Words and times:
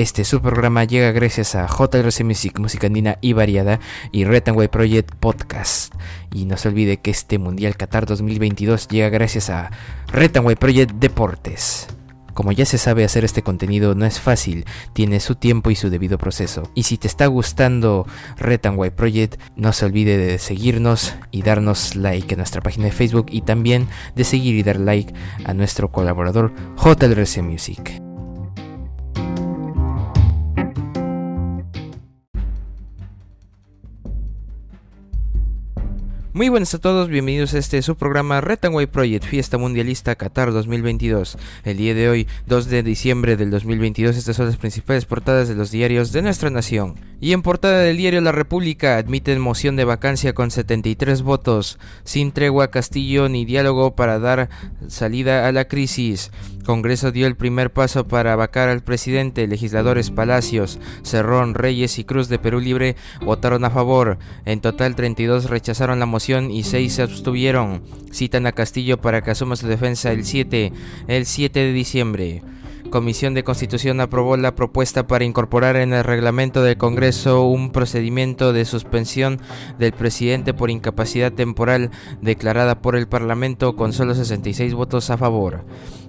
Este 0.00 0.24
subprograma 0.24 0.84
llega 0.84 1.12
gracias 1.12 1.54
a 1.54 1.66
JRC 1.66 2.24
Music, 2.24 2.58
música 2.58 2.86
andina 2.86 3.18
y 3.20 3.34
variada, 3.34 3.80
y 4.12 4.24
Retanway 4.24 4.68
Project 4.68 5.14
Podcast. 5.16 5.94
Y 6.32 6.46
no 6.46 6.56
se 6.56 6.68
olvide 6.68 6.96
que 6.96 7.10
este 7.10 7.38
Mundial 7.38 7.76
Qatar 7.76 8.06
2022 8.06 8.88
llega 8.88 9.10
gracias 9.10 9.50
a 9.50 9.70
Retanway 10.06 10.56
Project 10.56 10.92
Deportes. 10.92 11.86
Como 12.32 12.50
ya 12.50 12.64
se 12.64 12.78
sabe 12.78 13.04
hacer 13.04 13.26
este 13.26 13.42
contenido 13.42 13.94
no 13.94 14.06
es 14.06 14.20
fácil, 14.20 14.64
tiene 14.94 15.20
su 15.20 15.34
tiempo 15.34 15.70
y 15.70 15.76
su 15.76 15.90
debido 15.90 16.16
proceso. 16.16 16.62
Y 16.74 16.84
si 16.84 16.96
te 16.96 17.06
está 17.06 17.26
gustando 17.26 18.06
Retanway 18.38 18.88
Project, 18.88 19.38
no 19.54 19.74
se 19.74 19.84
olvide 19.84 20.16
de 20.16 20.38
seguirnos 20.38 21.14
y 21.30 21.42
darnos 21.42 21.94
like 21.94 22.32
en 22.32 22.38
nuestra 22.38 22.62
página 22.62 22.86
de 22.86 22.92
Facebook 22.92 23.26
y 23.28 23.42
también 23.42 23.86
de 24.16 24.24
seguir 24.24 24.54
y 24.54 24.62
dar 24.62 24.80
like 24.80 25.12
a 25.44 25.52
nuestro 25.52 25.92
colaborador 25.92 26.54
JRC 26.78 27.42
Music. 27.42 28.09
Muy 36.40 36.48
buenas 36.48 36.72
a 36.72 36.78
todos, 36.78 37.10
bienvenidos 37.10 37.52
a 37.52 37.58
este 37.58 37.82
su 37.82 37.96
programa 37.96 38.40
Retanway 38.40 38.86
Project 38.86 39.26
Fiesta 39.26 39.58
Mundialista 39.58 40.14
Qatar 40.14 40.52
2022. 40.52 41.36
El 41.64 41.76
día 41.76 41.92
de 41.92 42.08
hoy, 42.08 42.28
2 42.46 42.70
de 42.70 42.82
diciembre 42.82 43.36
del 43.36 43.50
2022, 43.50 44.16
estas 44.16 44.36
son 44.36 44.46
las 44.46 44.56
principales 44.56 45.04
portadas 45.04 45.48
de 45.48 45.54
los 45.54 45.70
diarios 45.70 46.12
de 46.12 46.22
nuestra 46.22 46.48
nación. 46.48 47.09
Y 47.22 47.34
en 47.34 47.42
portada 47.42 47.80
del 47.80 47.98
diario 47.98 48.22
La 48.22 48.32
República 48.32 48.96
admiten 48.96 49.40
moción 49.40 49.76
de 49.76 49.84
vacancia 49.84 50.32
con 50.32 50.50
73 50.50 51.20
votos, 51.20 51.78
sin 52.02 52.32
tregua 52.32 52.70
Castillo 52.70 53.28
ni 53.28 53.44
diálogo 53.44 53.94
para 53.94 54.18
dar 54.18 54.48
salida 54.88 55.46
a 55.46 55.52
la 55.52 55.66
crisis. 55.66 56.30
Congreso 56.64 57.12
dio 57.12 57.26
el 57.26 57.36
primer 57.36 57.72
paso 57.72 58.08
para 58.08 58.36
vacar 58.36 58.70
al 58.70 58.82
presidente. 58.82 59.46
Legisladores 59.46 60.10
Palacios, 60.10 60.78
Cerrón, 61.02 61.54
Reyes 61.54 61.98
y 61.98 62.04
Cruz 62.04 62.28
de 62.28 62.38
Perú 62.38 62.58
Libre 62.58 62.96
votaron 63.22 63.64
a 63.66 63.70
favor. 63.70 64.18
En 64.46 64.62
total 64.62 64.94
32 64.94 65.50
rechazaron 65.50 65.98
la 65.98 66.06
moción 66.06 66.50
y 66.50 66.62
6 66.62 66.92
se 66.92 67.02
abstuvieron. 67.02 67.82
Citan 68.12 68.46
a 68.46 68.52
Castillo 68.52 68.98
para 68.98 69.20
que 69.20 69.32
asuma 69.32 69.56
su 69.56 69.66
defensa 69.66 70.10
el 70.10 70.24
7, 70.24 70.72
el 71.06 71.26
7 71.26 71.60
de 71.60 71.72
diciembre. 71.72 72.42
Comisión 72.90 73.34
de 73.34 73.44
Constitución 73.44 74.00
aprobó 74.00 74.36
la 74.36 74.54
propuesta 74.54 75.06
para 75.06 75.24
incorporar 75.24 75.76
en 75.76 75.92
el 75.92 76.04
reglamento 76.04 76.62
del 76.62 76.76
Congreso 76.76 77.44
un 77.44 77.70
procedimiento 77.70 78.52
de 78.52 78.64
suspensión 78.64 79.40
del 79.78 79.92
presidente 79.92 80.52
por 80.52 80.70
incapacidad 80.70 81.32
temporal 81.32 81.90
declarada 82.20 82.82
por 82.82 82.96
el 82.96 83.08
Parlamento 83.08 83.76
con 83.76 83.92
solo 83.92 84.14
66 84.14 84.74
votos 84.74 85.10
a 85.10 85.16
favor. 85.16 85.64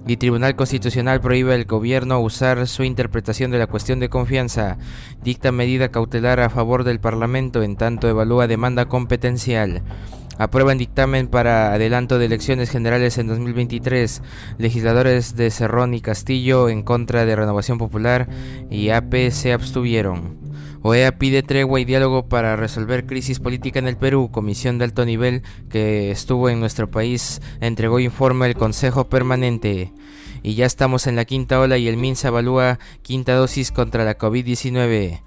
Y 0.06 0.16
Tribunal 0.16 0.56
Constitucional 0.56 1.20
prohíbe 1.20 1.54
al 1.54 1.64
gobierno 1.64 2.20
usar 2.20 2.66
su 2.66 2.82
interpretación 2.82 3.52
de 3.52 3.58
la 3.58 3.68
cuestión 3.68 4.00
de 4.00 4.08
confianza. 4.08 4.76
Dicta 5.22 5.52
medida 5.52 5.90
cautelar 5.90 6.40
a 6.40 6.50
favor 6.50 6.82
del 6.82 6.98
Parlamento 6.98 7.62
en 7.62 7.76
tanto 7.76 8.08
evalúa 8.08 8.48
demanda 8.48 8.86
competencial. 8.86 9.82
Aprueban 10.38 10.78
dictamen 10.78 11.28
para 11.28 11.74
adelanto 11.74 12.18
de 12.18 12.26
elecciones 12.26 12.70
generales 12.70 13.18
en 13.18 13.26
2023. 13.26 14.22
Legisladores 14.58 15.36
de 15.36 15.50
Cerrón 15.50 15.94
y 15.94 16.00
Castillo 16.00 16.68
en 16.68 16.82
contra 16.82 17.24
de 17.24 17.36
Renovación 17.36 17.78
Popular 17.78 18.28
y 18.70 18.90
AP 18.90 19.30
se 19.30 19.52
abstuvieron. 19.52 20.38
OEA 20.82 21.12
pide 21.18 21.44
tregua 21.44 21.78
y 21.80 21.84
diálogo 21.84 22.28
para 22.28 22.56
resolver 22.56 23.06
crisis 23.06 23.38
política 23.38 23.78
en 23.78 23.86
el 23.86 23.96
Perú. 23.96 24.30
Comisión 24.32 24.78
de 24.78 24.84
alto 24.84 25.04
nivel 25.04 25.42
que 25.70 26.10
estuvo 26.10 26.48
en 26.48 26.58
nuestro 26.58 26.90
país 26.90 27.40
entregó 27.60 28.00
informe 28.00 28.46
al 28.46 28.56
Consejo 28.56 29.08
Permanente 29.08 29.92
y 30.42 30.54
ya 30.54 30.66
estamos 30.66 31.06
en 31.06 31.16
la 31.16 31.24
quinta 31.24 31.60
ola 31.60 31.78
y 31.78 31.88
el 31.88 31.96
MINSA 31.96 32.28
evalúa 32.28 32.78
quinta 33.02 33.34
dosis 33.34 33.70
contra 33.70 34.04
la 34.04 34.18
COVID-19. 34.18 35.20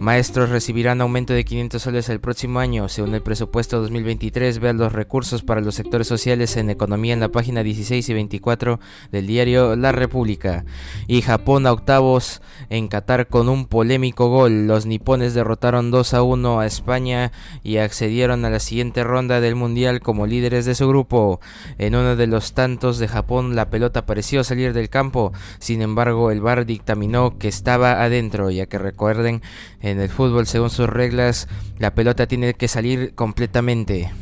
Maestros 0.00 0.50
recibirán 0.50 1.00
aumento 1.00 1.32
de 1.32 1.44
500 1.44 1.80
soles 1.80 2.08
el 2.08 2.20
próximo 2.20 2.58
año. 2.58 2.88
Según 2.88 3.14
el 3.14 3.22
presupuesto 3.22 3.80
2023, 3.80 4.58
vean 4.58 4.76
los 4.76 4.92
recursos 4.92 5.42
para 5.42 5.60
los 5.60 5.74
sectores 5.74 6.06
sociales 6.06 6.56
en 6.56 6.70
economía 6.70 7.14
en 7.14 7.20
la 7.20 7.28
página 7.28 7.62
16 7.62 8.08
y 8.08 8.14
24 8.14 8.80
del 9.12 9.26
diario 9.26 9.76
La 9.76 9.92
República. 9.92 10.64
Y 11.06 11.22
Japón 11.22 11.66
a 11.66 11.72
octavos 11.72 12.42
en 12.70 12.88
Qatar 12.88 13.28
con 13.28 13.48
un 13.48 13.66
polémico 13.66 14.28
gol. 14.28 14.66
Los 14.66 14.86
nipones 14.86 15.34
derrotaron 15.34 15.90
2 15.90 16.14
a 16.14 16.22
1 16.22 16.60
a 16.60 16.66
España 16.66 17.32
y 17.62 17.76
accedieron 17.76 18.44
a 18.44 18.50
la 18.50 18.60
siguiente 18.60 19.04
ronda 19.04 19.40
del 19.40 19.54
Mundial 19.54 20.00
como 20.00 20.26
líderes 20.26 20.64
de 20.64 20.74
su 20.74 20.88
grupo. 20.88 21.40
En 21.78 21.94
uno 21.94 22.16
de 22.16 22.26
los 22.26 22.52
tantos 22.52 22.98
de 22.98 23.08
Japón 23.08 23.54
la 23.54 23.70
pelota 23.70 24.06
pareció 24.06 24.44
salir 24.54 24.72
del 24.72 24.88
campo, 24.88 25.32
sin 25.58 25.82
embargo 25.82 26.30
el 26.30 26.40
VAR 26.40 26.64
dictaminó 26.64 27.38
que 27.38 27.48
estaba 27.48 28.04
adentro, 28.04 28.52
ya 28.52 28.66
que 28.66 28.78
recuerden, 28.78 29.42
en 29.80 29.98
el 29.98 30.08
fútbol 30.08 30.46
según 30.46 30.70
sus 30.70 30.88
reglas 30.88 31.48
la 31.80 31.92
pelota 31.92 32.28
tiene 32.28 32.54
que 32.54 32.68
salir 32.68 33.16
completamente. 33.16 34.12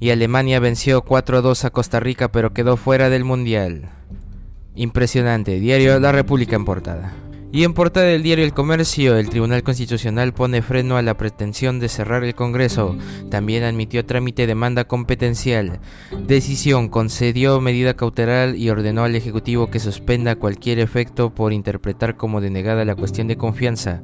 Y 0.00 0.10
Alemania 0.10 0.60
venció 0.60 1.02
4-2 1.02 1.64
a 1.64 1.70
Costa 1.70 1.98
Rica 1.98 2.30
pero 2.30 2.52
quedó 2.52 2.76
fuera 2.76 3.08
del 3.08 3.24
Mundial. 3.24 3.88
Impresionante, 4.74 5.58
diario 5.60 5.98
La 5.98 6.12
República 6.12 6.56
en 6.56 6.66
portada. 6.66 7.14
Y 7.54 7.62
en 7.62 7.72
portada 7.72 8.06
del 8.06 8.24
diario 8.24 8.44
El 8.44 8.52
Comercio, 8.52 9.16
el 9.16 9.28
Tribunal 9.28 9.62
Constitucional 9.62 10.34
pone 10.34 10.60
freno 10.60 10.96
a 10.96 11.02
la 11.02 11.16
pretensión 11.16 11.78
de 11.78 11.88
cerrar 11.88 12.24
el 12.24 12.34
Congreso. 12.34 12.96
También 13.30 13.62
admitió 13.62 14.04
trámite 14.04 14.48
demanda 14.48 14.88
competencial. 14.88 15.78
Decisión 16.26 16.88
concedió 16.88 17.60
medida 17.60 17.94
cautelar 17.94 18.56
y 18.56 18.70
ordenó 18.70 19.04
al 19.04 19.14
Ejecutivo 19.14 19.70
que 19.70 19.78
suspenda 19.78 20.34
cualquier 20.34 20.80
efecto 20.80 21.32
por 21.32 21.52
interpretar 21.52 22.16
como 22.16 22.40
denegada 22.40 22.84
la 22.84 22.96
cuestión 22.96 23.28
de 23.28 23.36
confianza. 23.36 24.02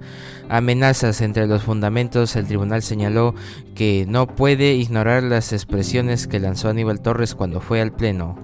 Amenazas 0.48 1.20
entre 1.20 1.48
los 1.48 1.64
fundamentos, 1.64 2.36
el 2.36 2.46
tribunal 2.46 2.82
señaló 2.82 3.34
que 3.74 4.06
no 4.08 4.28
puede 4.28 4.74
ignorar 4.74 5.24
las 5.24 5.52
expresiones 5.52 6.28
que 6.28 6.38
lanzó 6.38 6.68
Aníbal 6.68 7.00
Torres 7.00 7.34
cuando 7.34 7.60
fue 7.60 7.80
al 7.80 7.90
Pleno 7.90 8.38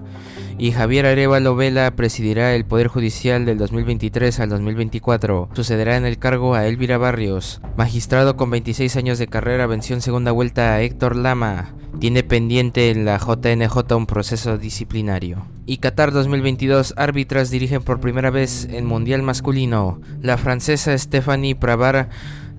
y 0.59 0.71
Javier 0.71 1.05
Arevalo 1.05 1.55
Vela 1.55 1.95
presidirá 1.95 2.55
el 2.55 2.65
Poder 2.65 2.87
Judicial 2.87 3.45
del 3.45 3.57
2023 3.57 4.39
al 4.39 4.49
2024. 4.49 5.49
Sucederá 5.53 5.97
en 5.97 6.05
el 6.05 6.17
cargo 6.17 6.55
a 6.55 6.65
Elvira 6.65 6.97
Barrios. 6.97 7.61
Magistrado 7.77 8.35
con 8.35 8.49
26 8.49 8.95
años 8.95 9.19
de 9.19 9.27
carrera 9.27 9.67
venció 9.67 9.95
en 9.95 10.01
segunda 10.01 10.31
vuelta 10.31 10.73
a 10.73 10.81
Héctor 10.81 11.15
Lama. 11.15 11.73
Tiene 11.99 12.23
pendiente 12.23 12.89
en 12.89 13.05
la 13.05 13.17
JNJ 13.17 13.95
un 13.95 14.05
proceso 14.05 14.57
disciplinario. 14.57 15.45
Y 15.65 15.77
Qatar 15.77 16.11
2022 16.11 16.93
árbitras 16.97 17.49
dirigen 17.49 17.83
por 17.83 17.99
primera 17.99 18.29
vez 18.29 18.67
en 18.71 18.85
Mundial 18.85 19.21
Masculino. 19.23 19.99
La 20.21 20.37
francesa 20.37 20.97
Stephanie 20.97 21.55
Pravar 21.55 22.09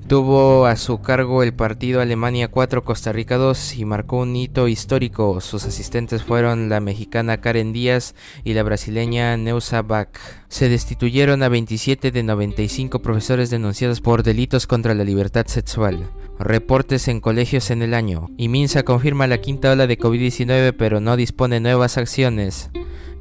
Tuvo 0.08 0.64
a 0.64 0.76
su 0.76 1.02
cargo 1.02 1.42
el 1.42 1.52
partido 1.52 2.00
Alemania 2.00 2.48
4 2.48 2.82
Costa 2.82 3.12
Rica 3.12 3.36
2 3.36 3.76
y 3.76 3.84
marcó 3.84 4.16
un 4.20 4.34
hito 4.34 4.66
histórico. 4.66 5.42
Sus 5.42 5.66
asistentes 5.66 6.22
fueron 6.22 6.70
la 6.70 6.80
mexicana 6.80 7.42
Karen 7.42 7.74
Díaz 7.74 8.14
y 8.42 8.54
la 8.54 8.62
brasileña 8.62 9.36
Neusa 9.36 9.82
Bach. 9.82 10.08
Se 10.48 10.70
destituyeron 10.70 11.42
a 11.42 11.50
27 11.50 12.10
de 12.10 12.22
95 12.22 13.02
profesores 13.02 13.50
denunciados 13.50 14.00
por 14.00 14.22
delitos 14.22 14.66
contra 14.66 14.94
la 14.94 15.04
libertad 15.04 15.46
sexual. 15.46 16.10
Reportes 16.38 17.06
en 17.08 17.20
colegios 17.20 17.70
en 17.70 17.82
el 17.82 17.92
año. 17.92 18.30
Y 18.38 18.48
Minsa 18.48 18.84
confirma 18.84 19.26
la 19.26 19.42
quinta 19.42 19.72
ola 19.72 19.86
de 19.86 19.98
COVID-19 19.98 20.74
pero 20.78 21.00
no 21.00 21.16
dispone 21.16 21.60
nuevas 21.60 21.98
acciones. 21.98 22.70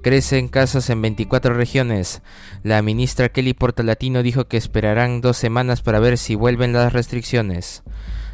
Crecen 0.01 0.47
casos 0.47 0.89
en 0.89 1.01
24 1.01 1.53
regiones. 1.53 2.21
La 2.63 2.81
ministra 2.81 3.29
Kelly 3.29 3.53
Portalatino 3.53 4.23
dijo 4.23 4.47
que 4.47 4.57
esperarán 4.57 5.21
dos 5.21 5.37
semanas 5.37 5.81
para 5.81 5.99
ver 5.99 6.17
si 6.17 6.35
vuelven 6.35 6.73
las 6.73 6.93
restricciones. 6.93 7.83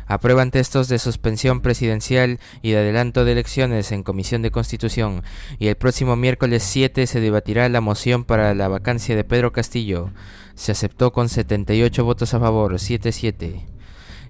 Aprueban 0.06 0.52
textos 0.52 0.90
de 0.90 1.00
suspensión 1.00 1.62
presidencial 1.62 2.40
y 2.62 2.72
de 2.72 2.80
adelanto 2.80 3.24
de 3.24 3.32
elecciones 3.32 3.92
en 3.92 4.04
Comisión 4.04 4.42
de 4.42 4.52
Constitución 4.52 5.24
y 5.60 5.68
el 5.68 5.76
próximo 5.76 6.16
miércoles 6.16 6.64
7 6.64 7.08
se 7.08 7.22
debatirá 7.22 7.70
la 7.70 7.82
moción 7.82 8.26
para 8.26 8.54
la 8.54 8.68
vacancia 8.68 9.16
de 9.16 9.24
Pedro 9.24 9.54
Castillo. 9.54 10.12
Se 10.56 10.74
aceptó 10.74 11.14
con 11.14 11.30
78 11.30 12.04
votos 12.04 12.34
a 12.34 12.40
favor, 12.40 12.74
7-7 12.74 13.74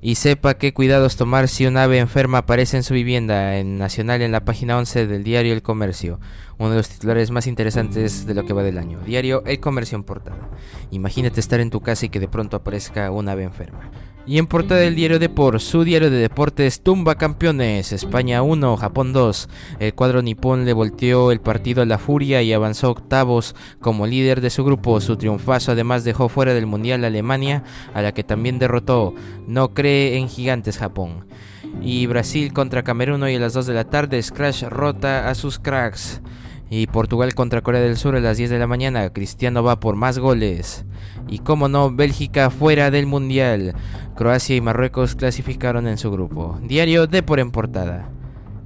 y 0.06 0.15
sepa 0.15 0.56
qué 0.56 0.74
cuidados 0.74 1.15
tomar 1.15 1.47
si 1.47 1.65
un 1.65 1.77
ave 1.77 1.97
enferma 1.97 2.39
aparece 2.39 2.75
en 2.75 2.83
su 2.83 2.94
vivienda 2.94 3.57
en 3.57 3.77
Nacional 3.77 4.21
en 4.21 4.33
la 4.33 4.44
página 4.44 4.77
11 4.77 5.07
del 5.07 5.24
diario 5.24 5.53
El 5.53 5.62
Comercio, 5.62 6.19
uno 6.63 6.71
de 6.71 6.77
los 6.77 6.89
titulares 6.89 7.30
más 7.31 7.48
interesantes 7.48 8.25
de 8.25 8.33
lo 8.33 8.45
que 8.45 8.54
va 8.54 8.63
del 8.63 8.77
año. 8.77 9.00
Diario 9.06 9.44
El 9.45 9.60
Comercio 9.60 9.98
en 9.98 10.04
portada. 10.04 10.50
Imagínate 10.92 11.39
estar 11.39 11.60
en 11.60 11.69
tu 11.69 11.81
casa 11.81 12.06
y 12.06 12.10
que 12.10 12.19
de 12.19 12.27
pronto 12.27 12.57
aparezca 12.57 13.12
un 13.12 13.27
ave 13.27 13.44
enferma. 13.44 13.92
Y 14.25 14.38
en 14.38 14.48
portada 14.48 14.80
del 14.80 14.95
diario 14.95 15.19
Depor, 15.19 15.60
su 15.60 15.83
diario 15.83 16.10
de 16.10 16.15
deportes 16.15 16.81
tumba 16.81 17.15
campeones, 17.15 17.92
España 17.92 18.42
1, 18.42 18.77
Japón 18.77 19.12
2. 19.12 19.50
El 19.80 19.94
cuadro 19.95 20.21
nipón 20.21 20.63
le 20.63 20.71
volteó 20.71 21.30
el 21.30 21.42
partido 21.42 21.81
a 21.81 21.86
la 21.86 21.98
furia 21.98 22.42
y 22.42 22.54
avanzó 22.54 22.92
octavos 22.92 23.54
como 23.81 24.07
líder 24.07 24.39
de 24.39 24.50
su 24.50 24.63
grupo. 24.63 25.01
Su 25.01 25.18
triunfazo 25.18 25.74
además 25.74 26.06
dejó 26.06 26.30
fuera 26.30 26.54
del 26.54 26.68
Mundial 26.68 27.04
a 27.04 27.07
Alemania, 27.07 27.63
a 27.94 28.01
la 28.01 28.13
que 28.13 28.24
también 28.24 28.59
derrotó. 28.59 29.13
No 29.45 29.74
cree 29.74 30.16
en 30.18 30.30
gigantes 30.30 30.77
Japón. 30.77 31.25
Y 31.81 32.06
Brasil 32.07 32.54
contra 32.54 32.83
Camerún 32.83 33.24
hoy 33.24 33.36
a 33.36 33.39
las 33.39 33.51
2 33.51 33.66
de 33.66 33.74
la 33.74 33.89
tarde, 33.89 34.24
Scratch 34.24 34.63
rota 34.63 35.30
a 35.30 35.36
sus 35.36 35.59
cracks. 35.59 36.21
Y 36.75 36.88
Portugal 36.88 37.36
contra 37.36 37.62
Corea 37.62 37.81
del 37.81 37.98
Sur 37.98 38.16
a 38.16 38.20
las 38.20 38.38
10 38.38 38.50
de 38.50 38.58
la 38.58 38.66
mañana. 38.66 39.14
Cristiano 39.14 39.62
va 39.62 39.80
por 39.80 39.96
más 39.96 40.18
goles. 40.18 40.86
Y 41.28 41.38
como 41.38 41.68
no, 41.68 41.94
Bélgica 41.94 42.50
fuera 42.50 42.90
del 42.90 43.06
Mundial. 43.06 43.75
Croacia 44.16 44.56
y 44.56 44.62
Marruecos 44.62 45.14
clasificaron 45.14 45.88
en 45.88 46.00
su 46.00 46.10
grupo. 46.10 46.60
Diario 46.64 47.06
de 47.06 47.22
por 47.22 47.40
en 47.40 47.52
portada. 47.52 48.10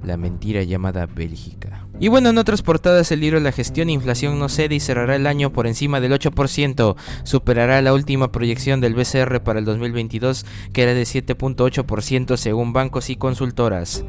La 0.02 0.16
mentira 0.16 0.62
llamada 0.62 1.04
Bélgica. 1.04 1.87
Y 2.00 2.06
bueno, 2.06 2.28
en 2.30 2.38
otras 2.38 2.62
portadas 2.62 3.10
el 3.10 3.18
libro 3.18 3.40
La 3.40 3.50
gestión 3.50 3.88
e 3.88 3.92
inflación 3.92 4.38
no 4.38 4.48
cede 4.48 4.76
y 4.76 4.80
cerrará 4.80 5.16
el 5.16 5.26
año 5.26 5.52
por 5.52 5.66
encima 5.66 6.00
del 6.00 6.12
8%, 6.12 6.94
superará 7.24 7.82
la 7.82 7.92
última 7.92 8.30
proyección 8.30 8.80
del 8.80 8.94
BCR 8.94 9.42
para 9.42 9.58
el 9.58 9.64
2022 9.64 10.46
que 10.72 10.84
era 10.84 10.94
de 10.94 11.02
7.8% 11.02 12.36
según 12.36 12.72
bancos 12.72 13.10
y 13.10 13.16
consultoras. 13.16 14.04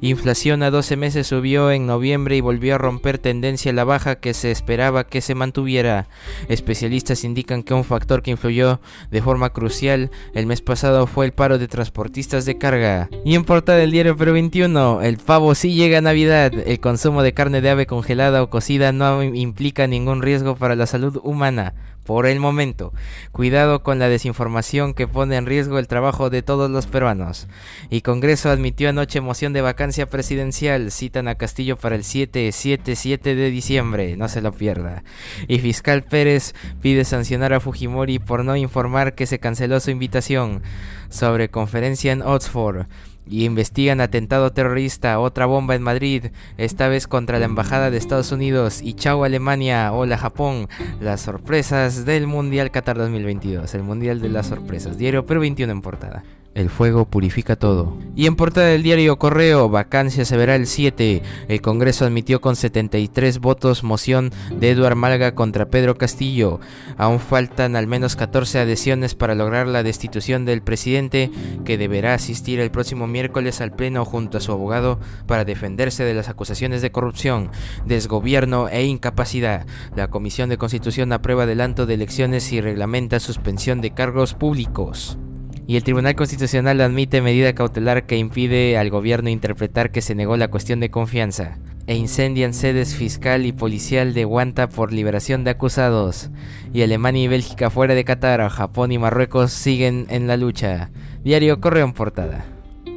Inflación 0.00 0.62
a 0.62 0.70
12 0.70 0.96
meses 0.96 1.26
subió 1.26 1.70
en 1.70 1.86
noviembre 1.86 2.34
y 2.34 2.40
volvió 2.40 2.76
a 2.76 2.78
romper 2.78 3.18
tendencia 3.18 3.72
a 3.72 3.74
la 3.74 3.84
baja 3.84 4.16
que 4.16 4.32
se 4.32 4.50
esperaba 4.50 5.04
que 5.04 5.20
se 5.20 5.34
mantuviera. 5.34 6.08
Especialistas 6.48 7.24
indican 7.24 7.62
que 7.62 7.74
un 7.74 7.84
factor 7.84 8.22
que 8.22 8.30
influyó 8.30 8.80
de 9.10 9.20
forma 9.20 9.50
crucial 9.50 10.10
el 10.32 10.46
mes 10.46 10.62
pasado 10.62 11.06
fue 11.06 11.26
el 11.26 11.32
paro 11.32 11.58
de 11.58 11.68
transportistas 11.68 12.46
de 12.46 12.56
carga. 12.56 13.10
Y 13.22 13.34
en 13.34 13.44
portada 13.44 13.78
del 13.78 13.90
diario 13.90 14.16
Perú 14.16 14.32
21, 14.32 15.02
el 15.02 15.18
pavo 15.18 15.54
sí 15.54 15.74
llega 15.74 15.98
a 15.98 16.00
Navidad, 16.00 16.54
el 16.54 16.80
consumo 16.80 17.22
de 17.22 17.33
carne 17.34 17.60
de 17.60 17.70
ave 17.70 17.86
congelada 17.86 18.42
o 18.42 18.50
cocida 18.50 18.92
no 18.92 19.22
implica 19.22 19.86
ningún 19.86 20.22
riesgo 20.22 20.56
para 20.56 20.76
la 20.76 20.86
salud 20.86 21.20
humana. 21.22 21.74
Por 22.04 22.26
el 22.26 22.38
momento, 22.38 22.92
cuidado 23.32 23.82
con 23.82 23.98
la 23.98 24.10
desinformación 24.10 24.92
que 24.92 25.08
pone 25.08 25.36
en 25.36 25.46
riesgo 25.46 25.78
el 25.78 25.88
trabajo 25.88 26.28
de 26.28 26.42
todos 26.42 26.70
los 26.70 26.86
peruanos. 26.86 27.48
Y 27.88 28.02
Congreso 28.02 28.50
admitió 28.50 28.90
anoche 28.90 29.22
moción 29.22 29.54
de 29.54 29.62
vacancia 29.62 30.04
presidencial. 30.04 30.90
Citan 30.90 31.28
a 31.28 31.36
Castillo 31.36 31.76
para 31.76 31.96
el 31.96 32.04
7, 32.04 32.52
7, 32.52 32.94
7 32.94 33.34
de 33.34 33.50
diciembre. 33.50 34.18
No 34.18 34.28
se 34.28 34.42
lo 34.42 34.52
pierda. 34.52 35.02
Y 35.48 35.60
Fiscal 35.60 36.02
Pérez 36.02 36.54
pide 36.82 37.06
sancionar 37.06 37.54
a 37.54 37.60
Fujimori 37.60 38.18
por 38.18 38.44
no 38.44 38.54
informar 38.54 39.14
que 39.14 39.24
se 39.24 39.38
canceló 39.38 39.80
su 39.80 39.90
invitación 39.90 40.62
sobre 41.08 41.48
conferencia 41.48 42.12
en 42.12 42.20
Oxford 42.20 42.86
y 43.26 43.44
investigan 43.44 44.00
atentado 44.00 44.52
terrorista, 44.52 45.18
otra 45.18 45.46
bomba 45.46 45.74
en 45.74 45.82
Madrid, 45.82 46.26
esta 46.58 46.88
vez 46.88 47.06
contra 47.06 47.38
la 47.38 47.46
Embajada 47.46 47.90
de 47.90 47.98
Estados 47.98 48.32
Unidos 48.32 48.82
y 48.82 48.94
chao 48.94 49.24
Alemania, 49.24 49.92
hola 49.92 50.18
Japón, 50.18 50.68
las 51.00 51.22
sorpresas 51.22 52.04
del 52.04 52.26
Mundial 52.26 52.70
Qatar 52.70 52.98
2022, 52.98 53.74
el 53.74 53.82
Mundial 53.82 54.20
de 54.20 54.28
las 54.28 54.46
Sorpresas, 54.46 54.98
diario 54.98 55.26
Perú 55.26 55.40
21 55.40 55.72
en 55.72 55.80
portada. 55.80 56.22
El 56.54 56.70
fuego 56.70 57.04
purifica 57.04 57.56
todo. 57.56 57.98
Y 58.14 58.26
en 58.26 58.36
portada 58.36 58.68
del 58.68 58.84
diario 58.84 59.18
Correo, 59.18 59.68
vacancia 59.68 60.24
se 60.24 60.36
verá 60.36 60.54
el 60.54 60.68
7. 60.68 61.20
El 61.48 61.60
Congreso 61.60 62.04
admitió 62.04 62.40
con 62.40 62.54
73 62.54 63.40
votos 63.40 63.82
moción 63.82 64.30
de 64.52 64.70
Eduard 64.70 64.94
Malga 64.94 65.34
contra 65.34 65.68
Pedro 65.68 65.98
Castillo. 65.98 66.60
Aún 66.96 67.18
faltan 67.18 67.74
al 67.74 67.88
menos 67.88 68.14
14 68.14 68.60
adhesiones 68.60 69.16
para 69.16 69.34
lograr 69.34 69.66
la 69.66 69.82
destitución 69.82 70.44
del 70.44 70.62
presidente, 70.62 71.32
que 71.64 71.76
deberá 71.76 72.14
asistir 72.14 72.60
el 72.60 72.70
próximo 72.70 73.08
miércoles 73.08 73.60
al 73.60 73.72
Pleno 73.72 74.04
junto 74.04 74.38
a 74.38 74.40
su 74.40 74.52
abogado 74.52 75.00
para 75.26 75.44
defenderse 75.44 76.04
de 76.04 76.14
las 76.14 76.28
acusaciones 76.28 76.82
de 76.82 76.92
corrupción, 76.92 77.50
desgobierno 77.84 78.68
e 78.68 78.84
incapacidad. 78.84 79.66
La 79.96 80.06
Comisión 80.06 80.50
de 80.50 80.58
Constitución 80.58 81.12
aprueba 81.12 81.42
adelanto 81.42 81.84
de 81.84 81.94
elecciones 81.94 82.52
y 82.52 82.60
reglamenta 82.60 83.18
suspensión 83.18 83.80
de 83.80 83.90
cargos 83.90 84.34
públicos 84.34 85.18
y 85.66 85.76
el 85.76 85.84
Tribunal 85.84 86.14
Constitucional 86.14 86.80
admite 86.80 87.22
medida 87.22 87.54
cautelar 87.54 88.06
que 88.06 88.18
impide 88.18 88.76
al 88.76 88.90
gobierno 88.90 89.30
interpretar 89.30 89.90
que 89.90 90.02
se 90.02 90.14
negó 90.14 90.36
la 90.36 90.48
cuestión 90.48 90.80
de 90.80 90.90
confianza. 90.90 91.58
E 91.86 91.96
incendian 91.96 92.54
sedes 92.54 92.94
fiscal 92.94 93.44
y 93.44 93.52
policial 93.52 94.14
de 94.14 94.24
Guanta 94.24 94.68
por 94.68 94.92
liberación 94.92 95.44
de 95.44 95.50
acusados. 95.50 96.30
Y 96.72 96.82
Alemania 96.82 97.24
y 97.24 97.28
Bélgica 97.28 97.70
fuera 97.70 97.94
de 97.94 98.04
Qatar, 98.04 98.46
Japón 98.48 98.92
y 98.92 98.98
Marruecos 98.98 99.52
siguen 99.52 100.06
en 100.08 100.26
la 100.26 100.36
lucha. 100.36 100.90
Diario 101.22 101.60
Correo 101.60 101.84
en 101.84 101.92
portada. 101.92 102.46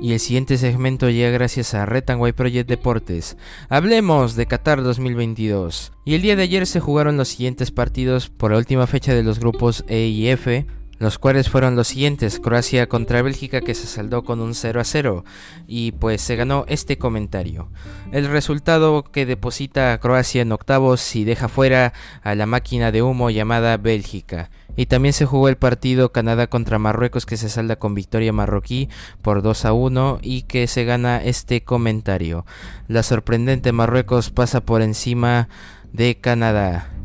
Y 0.01 0.13
el 0.13 0.19
siguiente 0.19 0.57
segmento 0.57 1.09
llega 1.09 1.31
gracias 1.31 1.73
a 1.73 1.85
Red 1.85 2.03
Project 2.35 2.69
Deportes. 2.69 3.35
Hablemos 3.67 4.35
de 4.35 4.45
Qatar 4.45 4.83
2022. 4.83 5.91
Y 6.05 6.13
el 6.13 6.21
día 6.21 6.35
de 6.35 6.43
ayer 6.43 6.67
se 6.67 6.79
jugaron 6.79 7.17
los 7.17 7.29
siguientes 7.29 7.71
partidos 7.71 8.29
por 8.29 8.51
la 8.51 8.57
última 8.57 8.87
fecha 8.87 9.13
de 9.13 9.23
los 9.23 9.39
grupos 9.39 9.83
E 9.87 10.05
y 10.05 10.27
F 10.29 10.65
los 10.99 11.19
cuales 11.19 11.49
fueron 11.49 11.75
los 11.75 11.89
siguientes, 11.89 12.39
Croacia 12.39 12.87
contra 12.87 13.21
Bélgica 13.21 13.61
que 13.61 13.75
se 13.75 13.87
saldó 13.87 14.23
con 14.23 14.39
un 14.39 14.53
0 14.53 14.81
a 14.81 14.83
0 14.83 15.25
y 15.67 15.91
pues 15.93 16.21
se 16.21 16.35
ganó 16.35 16.65
este 16.67 16.97
comentario. 16.97 17.69
El 18.11 18.27
resultado 18.27 19.03
que 19.03 19.25
deposita 19.25 19.93
a 19.93 19.99
Croacia 19.99 20.41
en 20.41 20.51
octavos 20.51 21.15
y 21.15 21.23
deja 21.23 21.47
fuera 21.47 21.93
a 22.23 22.35
la 22.35 22.45
máquina 22.45 22.91
de 22.91 23.01
humo 23.01 23.29
llamada 23.29 23.77
Bélgica. 23.77 24.49
Y 24.75 24.85
también 24.85 25.13
se 25.13 25.25
jugó 25.25 25.49
el 25.49 25.57
partido 25.57 26.11
Canadá 26.11 26.47
contra 26.47 26.77
Marruecos 26.77 27.25
que 27.25 27.35
se 27.35 27.49
salda 27.49 27.77
con 27.77 27.95
victoria 27.95 28.31
marroquí 28.31 28.89
por 29.23 29.41
2 29.41 29.65
a 29.65 29.73
1 29.73 30.19
y 30.21 30.43
que 30.43 30.67
se 30.67 30.85
gana 30.85 31.17
este 31.23 31.63
comentario. 31.63 32.45
La 32.87 33.01
sorprendente 33.01 33.71
Marruecos 33.71 34.29
pasa 34.29 34.61
por 34.61 34.83
encima 34.83 35.49
de 35.93 36.19
Canadá. 36.19 36.96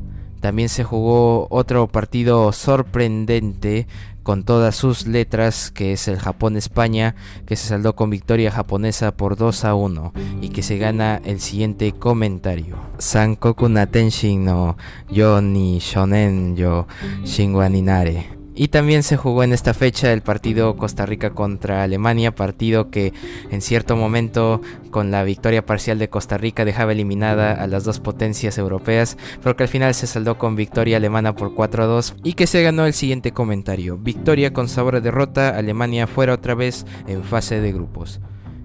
También 0.42 0.68
se 0.68 0.82
jugó 0.82 1.46
otro 1.50 1.86
partido 1.86 2.50
sorprendente 2.50 3.86
con 4.24 4.42
todas 4.42 4.74
sus 4.74 5.06
letras, 5.06 5.70
que 5.70 5.92
es 5.92 6.08
el 6.08 6.18
Japón-España, 6.18 7.14
que 7.46 7.54
se 7.54 7.68
saldó 7.68 7.94
con 7.94 8.10
victoria 8.10 8.50
japonesa 8.50 9.16
por 9.16 9.36
2 9.36 9.64
a 9.64 9.76
1 9.76 10.12
y 10.40 10.48
que 10.48 10.64
se 10.64 10.78
gana 10.78 11.20
el 11.24 11.38
siguiente 11.38 11.92
comentario. 11.92 12.76
Sankoku 12.98 13.68
Natenshin 13.68 14.44
no 14.44 14.76
Yo 15.08 15.40
ni 15.40 15.78
Shonen 15.78 16.56
yo 16.56 16.88
Shinwaninare. 17.24 18.41
Y 18.54 18.68
también 18.68 19.02
se 19.02 19.16
jugó 19.16 19.42
en 19.42 19.52
esta 19.52 19.72
fecha 19.72 20.12
el 20.12 20.20
partido 20.20 20.76
Costa 20.76 21.06
Rica 21.06 21.30
contra 21.30 21.82
Alemania, 21.82 22.34
partido 22.34 22.90
que 22.90 23.12
en 23.50 23.62
cierto 23.62 23.96
momento 23.96 24.60
con 24.90 25.10
la 25.10 25.24
victoria 25.24 25.64
parcial 25.64 25.98
de 25.98 26.10
Costa 26.10 26.36
Rica 26.36 26.64
dejaba 26.64 26.92
eliminada 26.92 27.52
a 27.52 27.66
las 27.66 27.84
dos 27.84 28.00
potencias 28.00 28.58
europeas, 28.58 29.16
pero 29.42 29.56
que 29.56 29.62
al 29.62 29.68
final 29.68 29.94
se 29.94 30.06
saldó 30.06 30.36
con 30.36 30.54
victoria 30.54 30.98
alemana 30.98 31.34
por 31.34 31.54
4 31.54 31.84
a 31.84 31.86
2 31.86 32.16
y 32.22 32.34
que 32.34 32.46
se 32.46 32.62
ganó 32.62 32.84
el 32.84 32.92
siguiente 32.92 33.32
comentario, 33.32 33.96
victoria 33.96 34.52
con 34.52 34.68
sabor 34.68 34.96
a 34.96 35.00
derrota, 35.00 35.56
Alemania 35.56 36.06
fuera 36.06 36.34
otra 36.34 36.54
vez 36.54 36.84
en 37.06 37.24
fase 37.24 37.60
de 37.60 37.72
grupos. 37.72 38.20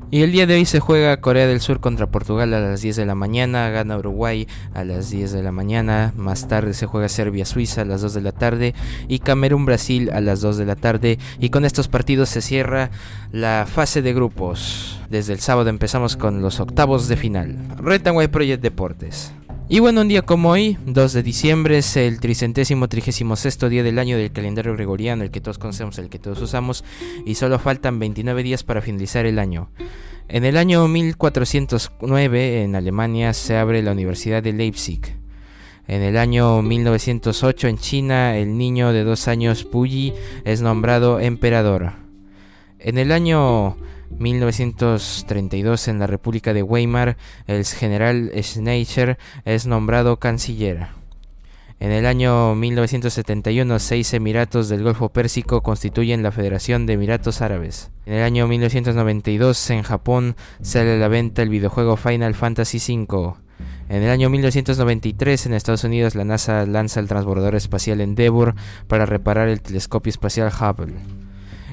Y 0.10 0.22
el 0.22 0.32
día 0.32 0.48
de 0.48 0.56
hoy 0.56 0.64
se 0.64 0.80
juega 0.80 1.20
Corea 1.20 1.48
del 1.48 1.60
Sur 1.60 1.82
contra 1.82 2.08
Portugal 2.08 2.54
a 2.54 2.62
las 2.62 2.82
10 2.82 2.96
de 2.96 3.06
la 3.06 3.14
mañana, 3.14 3.70
gana 3.70 3.98
Uruguay 3.98 4.48
a 4.74 4.86
las 4.86 5.10
10 5.10 5.34
de 5.34 5.44
la 5.44 5.52
mañana, 5.52 6.14
más 6.16 6.48
tarde 6.48 6.74
se 6.74 6.86
juega 6.86 7.10
Serbia-Suiza 7.10 7.82
a 7.82 7.86
las 7.86 8.02
2 8.02 8.14
de 8.14 8.22
la 8.22 8.32
tarde 8.32 8.74
y 9.10 9.20
Camerún-Brasil 9.20 10.10
a 10.14 10.22
las 10.22 10.40
2 10.40 10.56
de 10.58 10.66
la 10.66 10.78
tarde 10.78 11.20
y 11.40 11.50
con 11.50 11.66
estos 11.66 11.90
partidos 11.90 12.30
se 12.30 12.42
cierra 12.42 12.90
la 13.34 13.68
fase 13.70 14.02
de 14.02 14.14
grupos. 14.14 14.98
Desde 15.10 15.34
el 15.34 15.40
sábado 15.40 15.70
empezamos 15.70 16.16
con 16.16 16.42
los 16.42 16.62
octavos 16.62 17.10
de 17.10 17.18
final. 17.18 17.58
Retanway 17.78 18.30
Project 18.30 18.62
Deportes. 18.64 19.34
Y 19.70 19.80
bueno, 19.80 20.00
un 20.00 20.08
día 20.08 20.22
como 20.22 20.52
hoy, 20.52 20.78
2 20.86 21.12
de 21.12 21.24
diciembre, 21.24 21.80
es 21.80 21.98
el 21.98 22.22
tricentésimo 22.22 22.88
trigésimo 22.88 23.36
sexto 23.36 23.68
día 23.68 23.84
del 23.84 24.00
año 24.00 24.18
del 24.18 24.32
calendario 24.32 24.74
gregoriano, 24.74 25.26
el 25.26 25.30
que 25.30 25.42
todos 25.42 25.58
conocemos, 25.58 25.98
el 25.98 26.08
que 26.08 26.20
todos 26.20 26.42
usamos, 26.42 26.86
y 27.26 27.36
solo 27.36 27.60
faltan 27.60 28.00
29 28.00 28.44
días 28.44 28.64
para 28.64 28.82
finalizar 28.82 29.26
el 29.26 29.40
año. 29.40 29.70
En 30.30 30.46
el 30.46 30.56
año 30.56 30.88
1409, 30.88 32.64
en 32.64 32.78
Alemania, 32.78 33.34
se 33.34 33.58
abre 33.58 33.84
la 33.84 33.92
Universidad 33.92 34.42
de 34.42 34.54
Leipzig. 34.54 35.02
En 35.90 36.02
el 36.02 36.18
año 36.18 36.62
1908, 36.62 37.68
en 37.68 37.78
China, 37.78 38.38
el 38.38 38.58
niño 38.58 38.94
de 38.94 39.04
dos 39.04 39.28
años, 39.28 39.66
Puyi, 39.66 40.14
es 40.46 40.62
nombrado 40.62 41.20
emperador. 41.20 41.92
En 42.80 42.98
el 42.98 43.12
año 43.12 43.76
1932 44.18 45.88
en 45.88 46.00
la 46.00 46.08
República 46.08 46.54
de 46.54 46.64
Weimar, 46.64 47.18
el 47.48 47.66
general 47.66 48.32
Schneider 48.42 49.18
es 49.46 49.66
nombrado 49.66 50.18
canciller. 50.18 50.88
En 51.80 51.92
el 51.92 52.08
año 52.08 52.56
1971, 52.56 53.78
seis 53.78 54.12
emiratos 54.16 54.68
del 54.68 54.82
Golfo 54.82 55.10
Pérsico 55.10 55.62
constituyen 55.62 56.24
la 56.24 56.32
Federación 56.32 56.88
de 56.88 56.94
Emiratos 56.94 57.42
Árabes. 57.42 57.92
En 58.08 58.14
el 58.16 58.24
año 58.24 58.48
1992, 58.48 59.70
en 59.70 59.84
Japón, 59.84 60.36
sale 60.62 60.94
a 60.94 60.98
la 60.98 61.08
venta 61.08 61.44
el 61.44 61.50
videojuego 61.50 61.96
Final 61.96 62.34
Fantasy 62.34 62.80
V. 62.80 63.36
En 63.90 64.02
el 64.02 64.10
año 64.10 64.30
1993, 64.32 65.46
en 65.46 65.54
Estados 65.54 65.84
Unidos, 65.84 66.16
la 66.16 66.26
NASA 66.26 66.66
lanza 66.66 67.00
el 67.00 67.08
transbordador 67.08 67.54
espacial 67.54 68.02
Endeavour 68.02 68.56
para 68.88 69.06
reparar 69.06 69.48
el 69.48 69.62
telescopio 69.62 70.10
espacial 70.10 70.52
Hubble. 70.52 70.96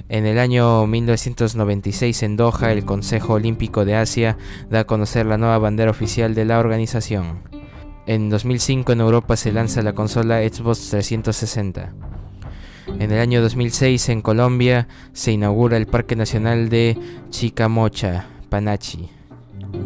En 0.08 0.26
el 0.26 0.38
año 0.38 0.86
1996 0.86 2.22
en 2.24 2.36
Doha, 2.36 2.72
el 2.72 2.84
Consejo 2.84 3.34
Olímpico 3.34 3.86
de 3.86 3.96
Asia 3.96 4.36
da 4.68 4.80
a 4.80 4.84
conocer 4.84 5.24
la 5.24 5.38
nueva 5.38 5.56
bandera 5.58 5.90
oficial 5.90 6.34
de 6.34 6.44
la 6.44 6.58
organización. 6.58 7.40
En 8.06 8.28
2005 8.28 8.92
en 8.92 9.00
Europa 9.00 9.34
se 9.36 9.50
lanza 9.50 9.80
la 9.80 9.94
consola 9.94 10.40
Xbox 10.40 10.90
360. 10.90 11.94
En 12.98 13.10
el 13.10 13.18
año 13.18 13.40
2006 13.40 14.10
en 14.10 14.20
Colombia 14.20 14.88
se 15.14 15.32
inaugura 15.32 15.78
el 15.78 15.86
Parque 15.86 16.16
Nacional 16.16 16.68
de 16.68 16.98
Chicamocha, 17.30 18.26
Panachi. 18.50 19.08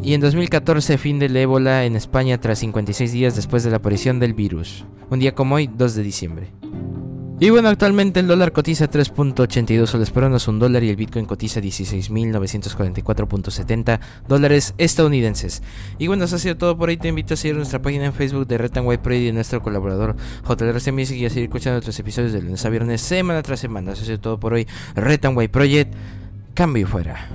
Y 0.03 0.15
en 0.15 0.21
2014, 0.21 0.99
fin 0.99 1.21
del 1.21 1.37
ébola 1.37 1.85
en 1.85 1.95
España 1.95 2.41
tras 2.41 2.59
56 2.59 3.13
días 3.13 3.37
después 3.37 3.63
de 3.63 3.71
la 3.71 3.77
aparición 3.77 4.19
del 4.19 4.35
virus. 4.35 4.85
Un 5.11 5.21
día 5.21 5.35
como 5.35 5.55
hoy, 5.55 5.71
2 5.73 5.95
de 5.95 6.03
diciembre. 6.03 6.53
Y 7.41 7.51
bueno, 7.51 7.69
actualmente 7.69 8.19
el 8.19 8.27
dólar 8.27 8.51
cotiza 8.51 8.91
3.82 8.91 9.87
soles 9.87 10.11
por 10.11 10.25
uno, 10.25 10.49
un 10.49 10.59
dólar 10.59 10.83
y 10.83 10.91
el 10.91 10.97
Bitcoin 10.97 11.25
cotiza 11.25 11.61
16.944.70 11.61 14.01
dólares 14.27 14.75
estadounidenses. 14.77 15.63
Y 15.99 16.09
bueno, 16.09 16.25
eso 16.25 16.35
ha 16.35 16.41
sido 16.41 16.57
todo 16.57 16.77
por 16.77 16.89
hoy. 16.89 16.97
Te 16.97 17.07
invito 17.07 17.35
a 17.35 17.37
seguir 17.37 17.55
nuestra 17.55 17.81
página 17.81 18.07
en 18.07 18.13
Facebook 18.13 18.49
de 18.49 18.59
Red 18.59 18.73
Project 18.73 19.29
y 19.29 19.31
nuestro 19.31 19.63
colaborador 19.63 20.17
JLRC 20.49 20.91
Music 20.91 21.17
y 21.17 21.27
a 21.27 21.31
seguir 21.31 21.45
escuchando 21.45 21.75
nuestros 21.75 21.97
episodios 22.01 22.33
de 22.33 22.43
lunes 22.43 22.65
a 22.65 22.71
viernes, 22.71 23.03
semana 23.03 23.41
tras 23.43 23.61
semana. 23.61 23.93
Eso 23.93 24.03
ha 24.03 24.07
sido 24.07 24.19
todo 24.19 24.41
por 24.41 24.55
hoy. 24.55 24.67
Red 24.97 25.21
White 25.37 25.53
Project, 25.53 25.95
cambio 26.55 26.89
fuera. 26.89 27.29